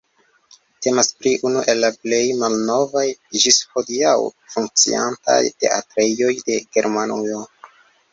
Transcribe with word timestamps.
Temas 0.83 1.09
pri 1.17 1.33
unu 1.49 1.59
el 1.73 1.81
la 1.83 1.91
plej 2.05 2.21
malnovaj 2.39 3.03
ĝis 3.43 3.59
hodiaŭ 3.75 4.15
funkciantaj 4.55 5.37
teatrejoj 5.65 6.33
de 6.49 6.57
Germanujo. 6.79 7.45